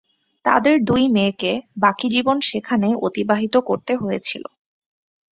তাদের 0.45 0.75
দুই 0.83 1.03
মেয়েকে 1.07 1.51
বাকি 1.77 2.07
জীবন 2.09 2.37
সেখানেই 2.49 2.95
অতিবাহিত 3.07 3.55
করতে 3.69 3.93
হয়েছিল। 3.95 4.43